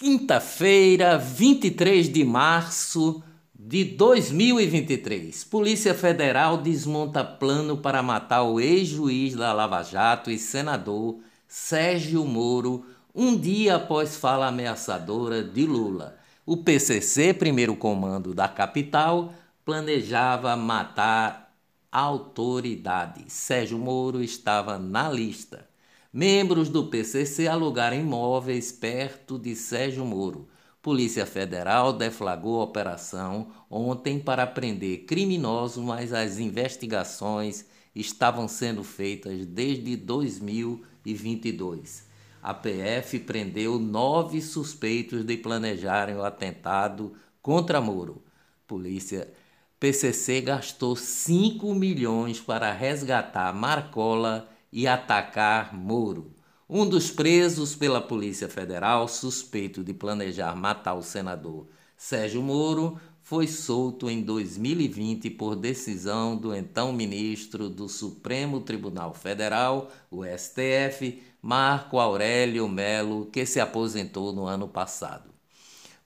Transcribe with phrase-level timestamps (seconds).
[0.00, 3.20] Quinta-feira, 23 de março
[3.52, 5.42] de 2023.
[5.42, 12.86] Polícia Federal desmonta plano para matar o ex-juiz da Lava Jato e senador Sérgio Moro
[13.12, 16.16] um dia após fala ameaçadora de Lula.
[16.46, 19.34] O PCC, primeiro comando da capital,
[19.64, 21.52] planejava matar
[21.90, 23.32] autoridades.
[23.32, 25.67] Sérgio Moro estava na lista.
[26.12, 30.48] Membros do PCC alugaram imóveis perto de Sérgio Moro.
[30.80, 39.96] Polícia Federal deflagrou operação ontem para prender criminosos, mas as investigações estavam sendo feitas desde
[39.96, 42.08] 2022.
[42.42, 47.12] A PF prendeu nove suspeitos de planejarem o atentado
[47.42, 48.22] contra Moro.
[48.66, 49.30] Polícia
[49.78, 56.34] PCC gastou 5 milhões para resgatar Marcola e atacar Moro.
[56.68, 63.46] Um dos presos pela Polícia Federal, suspeito de planejar matar o senador Sérgio Moro, foi
[63.46, 71.98] solto em 2020 por decisão do então ministro do Supremo Tribunal Federal, o STF, Marco
[71.98, 75.30] Aurélio Melo, que se aposentou no ano passado.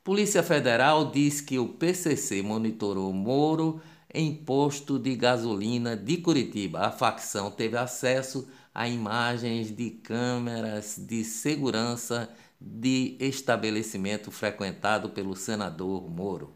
[0.02, 3.80] Polícia Federal diz que o PCC monitorou Moro
[4.12, 6.80] em posto de gasolina de Curitiba.
[6.80, 12.28] A facção teve acesso a imagens de câmeras de segurança
[12.60, 16.54] de estabelecimento frequentado pelo senador Moro.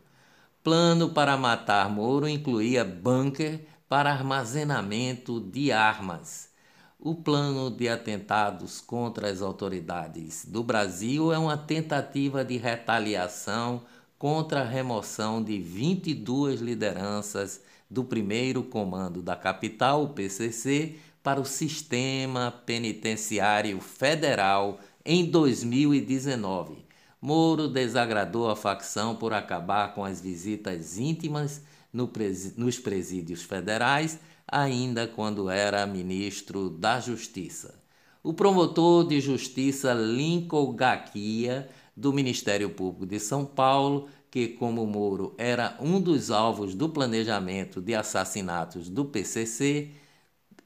[0.63, 6.51] Plano para matar Moro incluía bunker para armazenamento de armas.
[6.99, 13.83] O plano de atentados contra as autoridades do Brasil é uma tentativa de retaliação
[14.19, 21.45] contra a remoção de 22 lideranças do primeiro comando da capital, o PCC, para o
[21.45, 26.87] sistema penitenciário federal em 2019.
[27.21, 32.09] Moro desagradou a facção por acabar com as visitas íntimas no
[32.57, 37.75] nos presídios federais, ainda quando era ministro da Justiça.
[38.23, 45.35] O promotor de justiça Lincoln Gaquia do Ministério Público de São Paulo, que, como Moro
[45.37, 49.91] era um dos alvos do planejamento de assassinatos do PCC,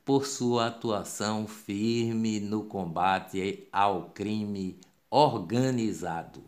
[0.04, 4.78] por sua atuação firme no combate ao crime
[5.10, 6.42] organizado.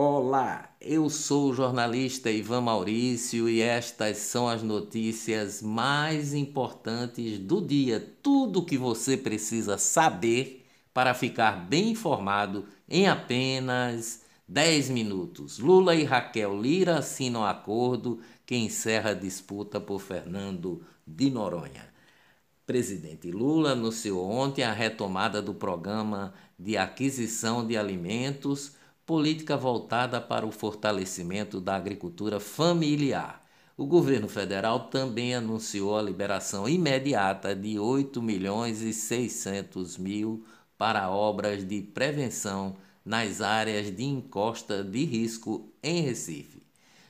[0.00, 7.60] Olá, eu sou o jornalista Ivan Maurício e estas são as notícias mais importantes do
[7.60, 8.14] dia.
[8.22, 10.64] Tudo o que você precisa saber
[10.94, 15.58] para ficar bem informado em apenas 10 minutos.
[15.58, 21.88] Lula e Raquel Lira assinam acordo que encerra a disputa por Fernando de Noronha
[22.68, 28.72] presidente Lula anunciou ontem a retomada do programa de aquisição de alimentos,
[29.08, 33.42] política voltada para o fortalecimento da agricultura familiar.
[33.74, 40.44] O governo federal também anunciou a liberação imediata de 8 milhões e 600 mil
[40.76, 46.62] para obras de prevenção nas áreas de encosta de risco em Recife.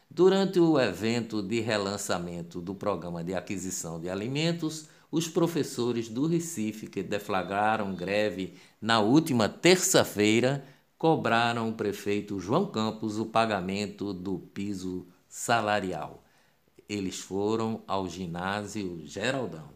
[0.09, 6.87] Durante o evento de relançamento do programa de aquisição de alimentos, os professores do Recife,
[6.87, 10.65] que deflagraram greve na última terça-feira,
[10.99, 16.25] cobraram o prefeito João Campos o pagamento do piso salarial.
[16.89, 19.71] Eles foram ao ginásio Geraldão.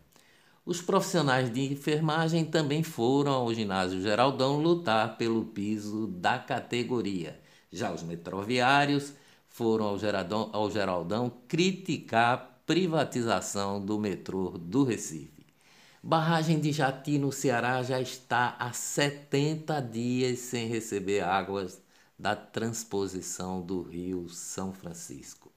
[0.67, 7.41] Os profissionais de enfermagem também foram ao ginásio Geraldão lutar pelo piso da categoria.
[7.71, 9.13] Já os metroviários
[9.49, 15.32] foram ao Geraldão, ao Geraldão criticar privatização do metrô do Recife.
[16.05, 21.81] Barragem de Jati, no Ceará, já está há 70 dias sem receber águas
[22.19, 25.53] da transposição do Rio São Francisco.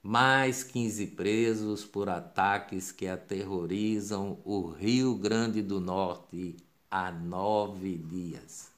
[0.00, 6.56] Mais 15 presos por ataques que aterrorizam o Rio Grande do Norte
[6.88, 8.68] há nove dias.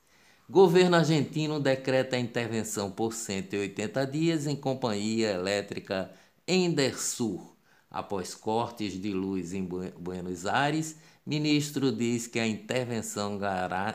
[0.49, 6.11] Governo argentino decreta intervenção por 180 dias em companhia elétrica
[6.49, 7.56] Endersur.
[7.97, 13.39] Após cortes de luz em Buenos Aires, ministro diz que a intervenção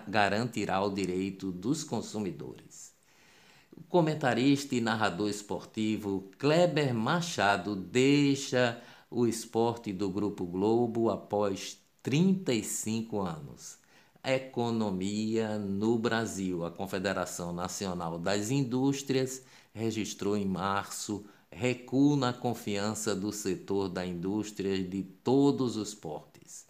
[0.07, 2.95] garantirá o direito dos consumidores.
[3.71, 13.21] O comentarista e narrador esportivo Kleber Machado deixa o esporte do Grupo Globo após 35
[13.21, 13.77] anos.
[14.23, 16.65] Economia no Brasil.
[16.65, 24.83] A Confederação Nacional das Indústrias registrou em março recuo na confiança do setor da indústria
[24.83, 26.65] de todos os portes.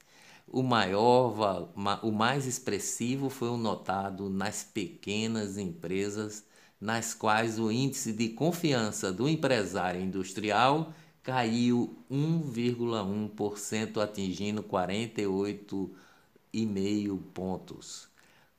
[0.48, 1.72] O maior,
[2.04, 6.44] o mais expressivo foi o notado nas pequenas empresas,
[6.80, 10.92] nas quais o índice de confiança do empresário industrial
[11.24, 18.10] caiu 1,1%, atingindo 48,5 pontos.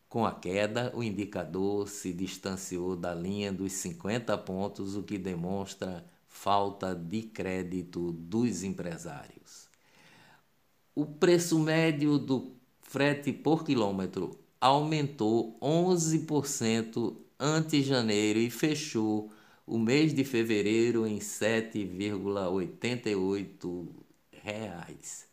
[0.08, 6.06] Com a queda, o indicador se distanciou da linha dos 50 pontos, o que demonstra
[6.32, 9.68] falta de crédito dos empresários.
[10.94, 19.30] O preço médio do frete por quilômetro aumentou 11% ante janeiro e fechou
[19.66, 23.88] o mês de fevereiro em 7,88
[24.42, 25.28] reais.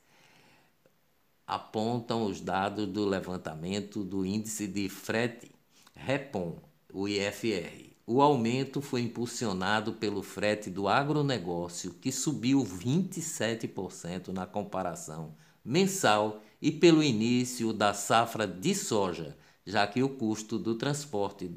[1.47, 5.49] Apontam os dados do levantamento do índice de frete
[5.95, 6.59] Repom,
[6.93, 7.88] o IFR.
[8.11, 16.71] O aumento foi impulsionado pelo frete do agronegócio, que subiu 27% na comparação mensal, e
[16.71, 21.51] pelo início da safra de soja, já que o custo do transporte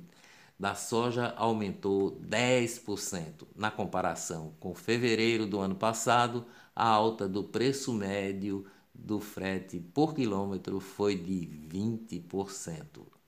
[0.61, 3.47] da soja aumentou 10%.
[3.57, 6.45] Na comparação com fevereiro do ano passado,
[6.77, 13.22] a alta do preço médio do frete por quilômetro foi de 20%.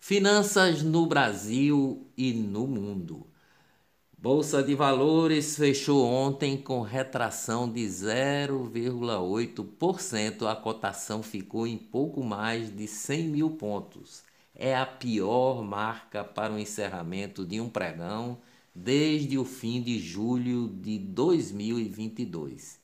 [0.00, 3.26] Finanças no Brasil e no mundo.
[4.16, 10.50] Bolsa de Valores fechou ontem com retração de 0,8%.
[10.50, 14.26] A cotação ficou em pouco mais de 100 mil pontos
[14.58, 18.38] é a pior marca para o encerramento de um pregão
[18.74, 22.77] desde o fim de julho de 2022.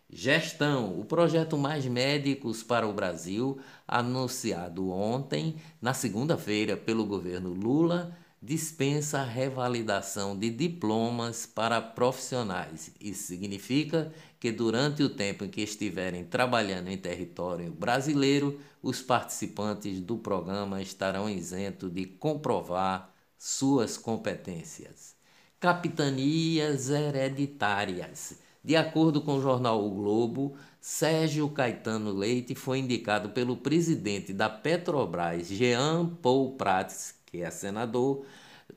[0.10, 8.16] Gestão: o projeto Mais Médicos para o Brasil, anunciado ontem, na segunda-feira, pelo governo Lula
[8.42, 12.92] dispensa a revalidação de diplomas para profissionais.
[13.02, 20.00] Isso significa que durante o tempo em que estiverem trabalhando em território brasileiro, os participantes
[20.00, 25.16] do programa estarão isentos de comprovar suas competências.
[25.60, 28.40] Capitanias hereditárias.
[28.64, 34.50] De acordo com o jornal O Globo, Sérgio Caetano Leite foi indicado pelo presidente da
[34.50, 38.26] Petrobras, Jean Paul Prats, que é senador,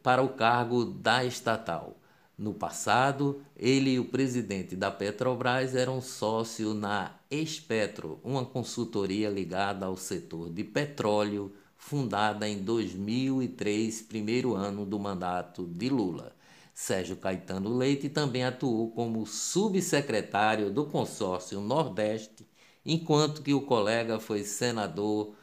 [0.03, 2.00] para o cargo da estatal.
[2.41, 9.85] No passado, ele e o presidente da Petrobras eram sócios na Espetro, uma consultoria ligada
[9.85, 16.35] ao setor de petróleo, fundada em 2003, primeiro ano do mandato de Lula.
[16.73, 22.49] Sérgio Caetano Leite também atuou como subsecretário do consórcio Nordeste,
[22.87, 25.35] enquanto que o colega foi senador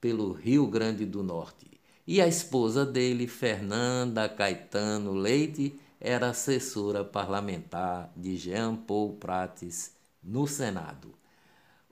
[0.00, 1.70] pelo Rio Grande do Norte
[2.10, 10.46] e a esposa dele, Fernanda Caetano Leite, era assessora parlamentar de Jean Paul Prates no
[10.46, 11.14] Senado.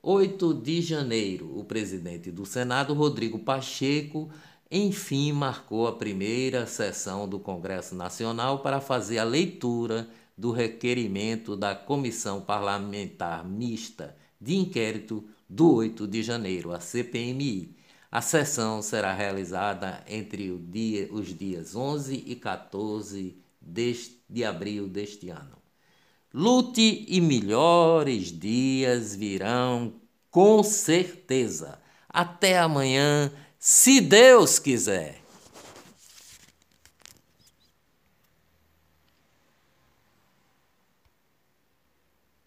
[0.01, 4.29] 8 de janeiro, o presidente do Senado, Rodrigo Pacheco,
[4.71, 11.75] enfim marcou a primeira sessão do Congresso Nacional para fazer a leitura do requerimento da
[11.75, 17.77] Comissão Parlamentar Mista de Inquérito do 8 de janeiro, a CPMI
[18.11, 23.37] a sessão será realizada entre dia, os dias 11 e 14
[23.69, 25.57] deste, de abril deste ano.
[26.33, 29.93] Lute e melhores dias virão
[30.29, 31.79] com certeza.
[32.07, 35.21] Até amanhã, se Deus quiser.